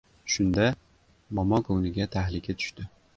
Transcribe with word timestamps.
Shunda, 0.35 0.63
momo 1.39 1.59
ko‘ngliga 1.69 2.09
tahlika 2.17 2.57
tushdi. 2.63 2.87